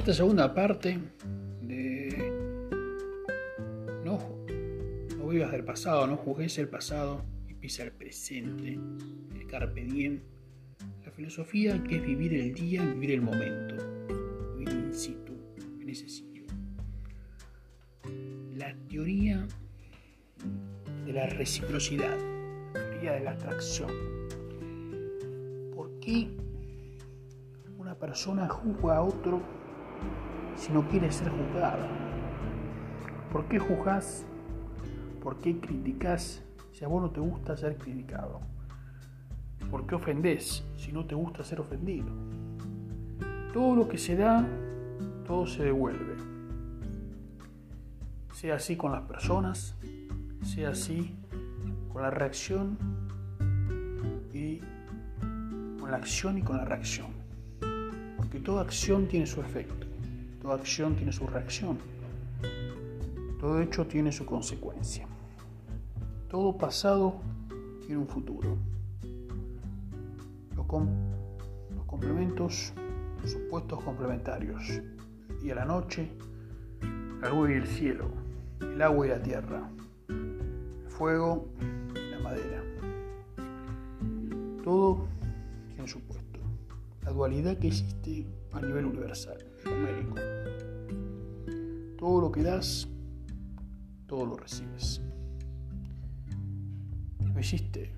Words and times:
esta 0.00 0.14
segunda 0.14 0.54
parte 0.54 0.98
de 1.60 2.32
no, 4.02 4.18
no 5.18 5.28
vivas 5.28 5.52
del 5.52 5.62
pasado, 5.62 6.06
no 6.06 6.16
juzgues 6.16 6.56
el 6.56 6.68
pasado 6.68 7.22
y 7.46 7.52
pisa 7.52 7.82
el 7.82 7.92
presente, 7.92 8.78
el 9.34 9.46
carpe 9.46 9.84
diem, 9.84 10.22
la 11.04 11.10
filosofía 11.10 11.84
que 11.84 11.96
es 11.96 12.02
vivir 12.02 12.32
el 12.32 12.54
día, 12.54 12.82
vivir 12.82 13.10
el 13.10 13.20
momento, 13.20 13.76
vivir 14.56 14.74
in 14.74 14.94
situ, 14.94 15.34
en 15.82 15.90
ese 15.90 16.08
sitio. 16.08 16.44
La 18.56 18.74
teoría 18.88 19.46
de 21.04 21.12
la 21.12 21.26
reciprocidad, 21.26 22.16
la 22.72 22.90
teoría 22.90 23.12
de 23.12 23.20
la 23.20 23.32
atracción. 23.32 23.90
¿Por 25.74 26.00
qué 26.00 26.30
una 27.76 27.94
persona 27.94 28.48
juzga 28.48 28.96
a 28.96 29.02
otro 29.02 29.59
si 30.56 30.72
no 30.72 30.86
quiere 30.88 31.10
ser 31.10 31.30
juzgada? 31.30 31.88
¿Por 33.32 33.46
qué 33.46 33.58
juzgas? 33.58 34.26
¿Por 35.22 35.38
qué 35.38 35.60
criticas 35.60 36.42
si 36.72 36.84
a 36.84 36.88
vos 36.88 37.02
no 37.02 37.10
te 37.10 37.20
gusta 37.20 37.56
ser 37.56 37.76
criticado? 37.76 38.40
¿Por 39.70 39.86
qué 39.86 39.94
ofendés 39.94 40.64
si 40.76 40.92
no 40.92 41.06
te 41.06 41.14
gusta 41.14 41.44
ser 41.44 41.60
ofendido? 41.60 42.08
Todo 43.52 43.76
lo 43.76 43.88
que 43.88 43.98
se 43.98 44.16
da, 44.16 44.46
todo 45.26 45.46
se 45.46 45.64
devuelve. 45.64 46.16
Sea 48.32 48.56
así 48.56 48.76
con 48.76 48.92
las 48.92 49.02
personas, 49.02 49.76
sea 50.42 50.70
así 50.70 51.14
con 51.92 52.02
la 52.02 52.10
reacción 52.10 52.78
y 54.32 54.60
con 55.78 55.90
la 55.90 55.98
acción 55.98 56.38
y 56.38 56.42
con 56.42 56.56
la 56.56 56.64
reacción. 56.64 57.08
Porque 58.16 58.40
toda 58.40 58.62
acción 58.62 59.06
tiene 59.06 59.26
su 59.26 59.40
efecto, 59.40 59.86
toda 60.40 60.54
acción 60.54 60.96
tiene 60.96 61.12
su 61.12 61.26
reacción, 61.26 61.78
todo 63.40 63.60
hecho 63.60 63.86
tiene 63.86 64.12
su 64.12 64.26
consecuencia. 64.26 65.06
Todo 66.28 66.56
pasado 66.56 67.20
tiene 67.80 68.02
un 68.02 68.06
futuro. 68.06 68.56
Los, 70.54 70.66
complementos, 71.86 72.72
los 73.22 73.32
supuestos 73.32 73.82
complementarios. 73.82 74.82
Y 75.42 75.48
la 75.48 75.64
noche, 75.64 76.10
la 77.22 77.30
luz 77.30 77.50
y 77.50 77.54
el 77.54 77.66
cielo, 77.66 78.10
el 78.60 78.80
agua 78.82 79.06
y 79.06 79.08
la 79.08 79.22
tierra, 79.22 79.70
el 80.08 80.84
fuego 80.88 81.48
y 81.94 82.10
la 82.10 82.20
madera. 82.20 82.62
Todo 84.62 85.08
tiene 85.74 85.88
su 85.88 86.00
puesto. 86.00 86.40
La 87.02 87.10
dualidad 87.10 87.56
que 87.58 87.68
existe 87.68 88.26
a 88.52 88.60
nivel 88.60 88.84
universal, 88.84 89.38
numérico. 89.64 90.14
Todo 91.98 92.20
lo 92.20 92.32
que 92.32 92.42
das, 92.42 92.88
todo 94.06 94.26
lo 94.26 94.36
recibes. 94.36 95.00
No 97.20 97.38
existe 97.38 97.92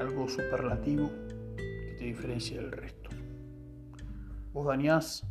algo 0.00 0.28
superlativo 0.28 1.10
que 1.56 1.96
te 1.98 2.04
diferencie 2.04 2.56
del 2.56 2.72
resto. 2.72 3.10
Vos 4.52 4.66
dañás, 4.66 5.26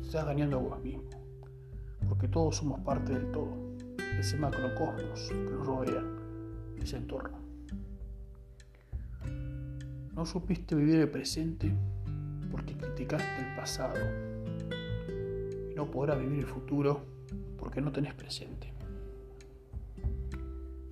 estás 0.00 0.26
dañando 0.26 0.58
a 0.58 0.60
vos 0.60 0.82
mismo, 0.82 1.08
porque 2.08 2.28
todos 2.28 2.56
somos 2.56 2.80
parte 2.80 3.12
del 3.12 3.30
todo, 3.30 3.76
ese 4.18 4.36
macrocosmos 4.36 5.28
que 5.28 5.34
nos 5.34 5.66
rodea, 5.66 6.04
ese 6.82 6.96
entorno. 6.96 7.38
No 10.14 10.26
supiste 10.26 10.74
vivir 10.74 10.96
el 10.96 11.10
presente 11.10 11.72
porque 12.50 12.76
criticaste 12.76 13.48
el 13.48 13.56
pasado 13.56 13.94
no 15.80 15.90
podrás 15.90 16.18
vivir 16.18 16.40
el 16.40 16.46
futuro 16.46 17.00
porque 17.58 17.80
no 17.80 17.90
tenés 17.90 18.12
presente. 18.12 18.70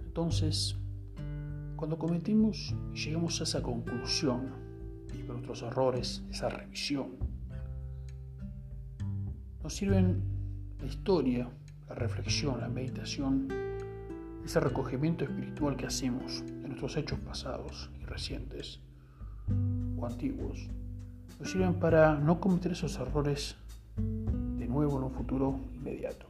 Entonces, 0.03 0.78
cuando 1.76 1.99
cometimos 1.99 2.75
y 2.94 2.97
llegamos 2.97 3.38
a 3.41 3.44
esa 3.44 3.62
conclusión 3.62 4.50
de 5.12 5.25
nuestros 5.25 5.60
errores, 5.60 6.25
esa 6.31 6.49
revisión, 6.49 7.16
nos 9.62 9.75
sirven 9.75 10.22
la 10.81 10.87
historia, 10.87 11.50
la 11.87 11.94
reflexión, 11.94 12.59
la 12.59 12.69
meditación, 12.69 13.47
ese 14.43 14.59
recogimiento 14.59 15.25
espiritual 15.25 15.76
que 15.76 15.84
hacemos 15.84 16.47
de 16.47 16.66
nuestros 16.66 16.97
hechos 16.97 17.19
pasados 17.20 17.91
y 18.00 18.06
recientes 18.06 18.81
o 19.99 20.06
antiguos, 20.06 20.66
nos 21.38 21.50
sirven 21.50 21.75
para 21.75 22.19
no 22.19 22.41
cometer 22.41 22.72
esos 22.72 22.97
errores 22.99 23.59
nuevo 24.78 24.99
en 24.99 25.05
un 25.05 25.11
futuro 25.11 25.59
inmediato. 25.75 26.27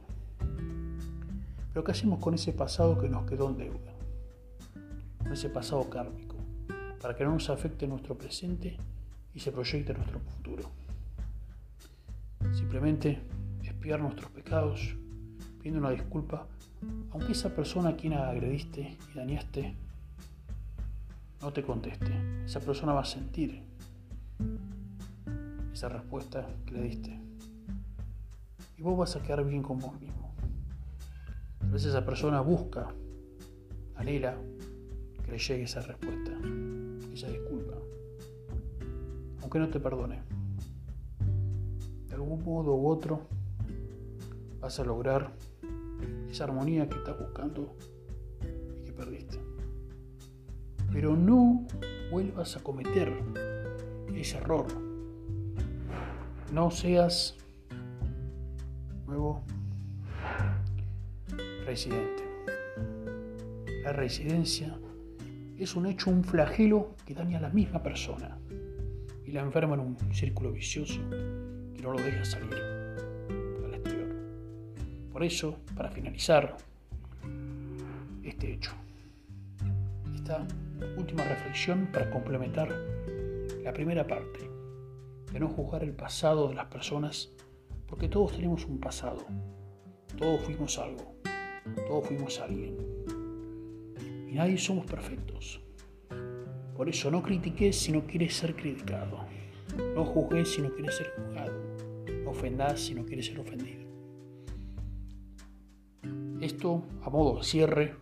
Pero 1.71 1.83
¿qué 1.83 1.91
hacemos 1.91 2.17
con 2.19 2.33
ese 2.33 2.51
pasado 2.51 2.99
que 2.99 3.07
nos 3.07 3.29
quedó 3.29 3.49
en 3.49 3.57
deuda? 3.57 3.93
Con 5.19 5.31
ese 5.31 5.49
pasado 5.49 5.87
kármico, 5.87 6.35
para 6.99 7.15
que 7.15 7.23
no 7.23 7.33
nos 7.33 7.47
afecte 7.51 7.85
nuestro 7.85 8.17
presente 8.17 8.75
y 9.35 9.39
se 9.39 9.51
proyecte 9.51 9.93
nuestro 9.93 10.19
futuro. 10.19 10.63
Simplemente 12.51 13.21
espiar 13.63 13.99
nuestros 13.99 14.31
pecados, 14.31 14.95
pidiendo 15.59 15.79
una 15.79 15.91
disculpa, 15.91 16.47
aunque 17.11 17.33
esa 17.33 17.49
persona 17.55 17.89
a 17.89 17.95
quien 17.95 18.13
agrediste 18.13 18.97
y 19.13 19.15
dañaste 19.15 19.75
no 21.39 21.53
te 21.53 21.61
conteste. 21.61 22.11
Esa 22.45 22.59
persona 22.59 22.93
va 22.93 23.01
a 23.01 23.05
sentir 23.05 23.61
esa 25.71 25.87
respuesta 25.87 26.47
que 26.65 26.73
le 26.73 26.81
diste. 26.81 27.28
Y 28.79 28.81
vos 28.81 28.97
vas 28.97 29.13
a 29.17 29.21
quedar 29.21 29.43
bien 29.43 29.61
con 29.61 29.77
vos 29.77 29.99
mismo. 29.99 30.33
A 31.59 31.65
veces 31.65 31.89
esa 31.89 32.05
persona 32.05 32.39
busca, 32.39 32.87
anhela 33.95 34.37
que 35.25 35.31
le 35.31 35.37
llegue 35.37 35.63
esa 35.63 35.81
respuesta, 35.81 36.31
esa 37.13 37.27
disculpa, 37.27 37.73
aunque 39.41 39.59
no 39.59 39.67
te 39.67 39.81
perdone. 39.81 40.21
De 42.07 42.15
algún 42.15 42.41
modo 42.45 42.73
u 42.73 42.87
otro 42.87 43.27
vas 44.61 44.79
a 44.79 44.85
lograr 44.85 45.33
esa 46.29 46.45
armonía 46.45 46.87
que 46.87 46.99
estás 46.99 47.19
buscando 47.19 47.75
y 48.79 48.85
que 48.85 48.93
perdiste. 48.93 49.39
Pero 50.93 51.17
no 51.17 51.67
vuelvas 52.11 52.55
a 52.55 52.63
cometer 52.63 53.11
ese 54.15 54.37
error. 54.37 54.67
No 56.53 56.71
seas 56.71 57.35
nuevo 59.09 59.43
residente. 61.65 62.23
La 63.83 63.91
residencia 63.91 64.77
es 65.57 65.75
un 65.75 65.87
hecho, 65.87 66.11
un 66.11 66.23
flagelo 66.23 66.95
que 67.05 67.15
daña 67.15 67.39
a 67.39 67.41
la 67.41 67.49
misma 67.49 67.81
persona 67.81 68.37
y 69.25 69.31
la 69.31 69.41
enferma 69.41 69.73
en 69.73 69.81
un 69.81 69.97
círculo 70.13 70.51
vicioso 70.51 71.01
que 71.09 71.81
no 71.81 71.91
lo 71.91 72.01
deja 72.01 72.23
salir 72.23 72.53
al 72.53 73.73
exterior. 73.73 74.15
Por 75.11 75.23
eso, 75.23 75.57
para 75.75 75.89
finalizar 75.89 76.55
este 78.23 78.53
hecho, 78.53 78.71
esta 80.15 80.45
última 80.97 81.23
reflexión 81.23 81.89
para 81.91 82.11
complementar 82.11 82.69
la 83.63 83.73
primera 83.73 84.05
parte, 84.05 84.49
de 85.31 85.39
no 85.39 85.47
juzgar 85.47 85.83
el 85.83 85.93
pasado 85.93 86.47
de 86.47 86.55
las 86.55 86.65
personas, 86.67 87.31
porque 87.89 88.07
todos 88.07 88.33
tenemos 88.33 88.65
un 88.65 88.79
pasado, 88.79 89.25
todos 90.17 90.41
fuimos 90.41 90.77
algo, 90.77 91.15
todos 91.87 92.07
fuimos 92.07 92.39
alguien, 92.39 92.77
y 94.27 94.33
nadie 94.33 94.57
somos 94.57 94.85
perfectos. 94.85 95.61
Por 96.75 96.87
eso 96.87 97.11
no 97.11 97.21
critiques 97.21 97.77
si 97.77 97.91
no 97.91 98.05
quieres 98.05 98.35
ser 98.35 98.55
criticado, 98.55 99.25
no 99.95 100.05
juzgues 100.05 100.53
si 100.53 100.61
no 100.61 100.73
quieres 100.73 100.95
ser 100.95 101.11
juzgado, 101.15 101.53
no 102.23 102.29
ofendas 102.29 102.79
si 102.79 102.95
no 102.95 103.05
quieres 103.05 103.25
ser 103.25 103.39
ofendido. 103.39 103.89
Esto 106.39 106.83
a 107.03 107.09
modo 107.09 107.39
de 107.39 107.43
cierre, 107.43 107.95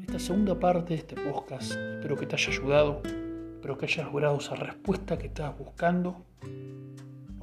esta 0.00 0.18
segunda 0.18 0.60
parte 0.60 0.94
de 0.94 1.00
este 1.00 1.16
podcast, 1.16 1.72
espero 1.72 2.16
que 2.16 2.26
te 2.26 2.36
haya 2.36 2.52
ayudado 2.52 3.02
Espero 3.58 3.76
que 3.76 3.86
hayas 3.86 4.06
logrado 4.06 4.38
esa 4.38 4.54
respuesta 4.54 5.18
que 5.18 5.26
estabas 5.26 5.58
buscando. 5.58 6.24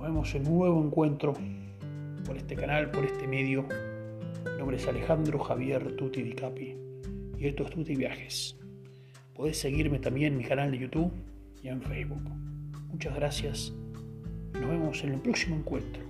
Vemos 0.05 0.35
en 0.35 0.47
un 0.47 0.59
nuevo 0.59 0.85
encuentro 0.85 1.33
por 2.27 2.37
este 2.37 2.55
canal, 2.55 2.91
por 2.91 3.03
este 3.03 3.27
medio. 3.27 3.63
Mi 3.63 4.59
nombre 4.59 4.77
es 4.77 4.87
Alejandro 4.87 5.39
Javier 5.39 5.95
Tuti 5.95 6.21
Di 6.21 6.33
Capi 6.33 6.77
y 7.39 7.47
esto 7.47 7.63
es 7.63 7.71
Tuti 7.71 7.95
Viajes. 7.95 8.55
Podés 9.33 9.57
seguirme 9.57 9.97
también 9.97 10.33
en 10.33 10.37
mi 10.37 10.43
canal 10.43 10.69
de 10.69 10.77
YouTube 10.77 11.11
y 11.63 11.69
en 11.69 11.81
Facebook. 11.81 12.21
Muchas 12.91 13.15
gracias 13.15 13.73
nos 14.53 14.69
vemos 14.69 15.03
en 15.03 15.13
el 15.13 15.21
próximo 15.21 15.55
encuentro. 15.55 16.04